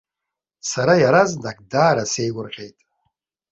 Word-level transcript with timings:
Сара 0.69 0.93
иаразнак 1.03 1.57
даара 1.71 2.03
сеигәырӷьеит. 2.11 2.77